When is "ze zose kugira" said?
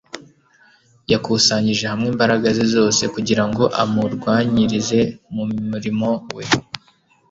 2.57-3.43